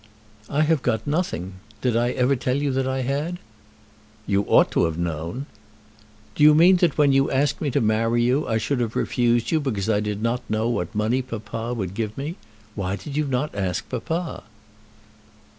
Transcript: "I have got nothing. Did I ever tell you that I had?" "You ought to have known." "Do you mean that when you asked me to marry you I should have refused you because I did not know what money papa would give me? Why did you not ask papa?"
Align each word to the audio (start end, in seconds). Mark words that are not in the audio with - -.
"I 0.49 0.63
have 0.63 0.81
got 0.81 1.05
nothing. 1.05 1.57
Did 1.81 1.95
I 1.95 2.09
ever 2.09 2.35
tell 2.35 2.55
you 2.55 2.71
that 2.71 2.87
I 2.87 3.01
had?" 3.01 3.37
"You 4.25 4.41
ought 4.47 4.71
to 4.71 4.85
have 4.85 4.97
known." 4.97 5.45
"Do 6.33 6.43
you 6.43 6.55
mean 6.55 6.77
that 6.77 6.97
when 6.97 7.11
you 7.13 7.29
asked 7.29 7.61
me 7.61 7.69
to 7.69 7.79
marry 7.81 8.23
you 8.23 8.47
I 8.47 8.57
should 8.57 8.79
have 8.79 8.95
refused 8.95 9.51
you 9.51 9.59
because 9.59 9.91
I 9.91 9.99
did 9.99 10.23
not 10.23 10.41
know 10.49 10.67
what 10.69 10.95
money 10.95 11.21
papa 11.21 11.75
would 11.75 11.93
give 11.93 12.17
me? 12.17 12.35
Why 12.73 12.95
did 12.95 13.15
you 13.15 13.25
not 13.25 13.53
ask 13.53 13.87
papa?" 13.89 14.41